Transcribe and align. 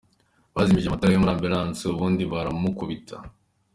Bazimije 0.55 0.87
amatara 0.87 1.11
yo 1.13 1.21
muri 1.21 1.33
ambulance 1.35 1.81
ubundi 1.85 2.23
baramukubita. 2.31 3.15